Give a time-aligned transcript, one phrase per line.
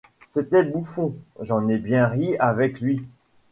[0.25, 3.05] C'était bouffon; j'en ai bien ri avec lui.